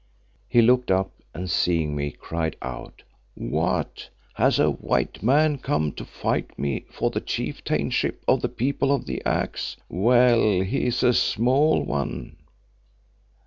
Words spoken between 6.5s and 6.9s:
me